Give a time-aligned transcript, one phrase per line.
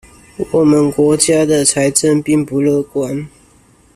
[0.51, 3.27] 我們國家的財政並不樂觀